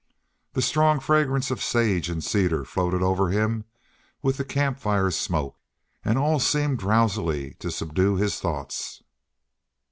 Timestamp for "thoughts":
8.39-9.03